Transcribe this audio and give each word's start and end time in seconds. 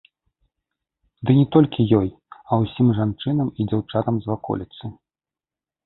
Ды 1.27 1.31
не 1.41 1.43
толькі 1.57 1.85
ёй, 1.99 2.09
а 2.49 2.53
ўсім 2.65 2.87
жанчынам 3.03 3.47
і 3.59 3.71
дзяўчатам 3.71 4.15
з 4.25 4.37
ваколіцы. 4.37 4.85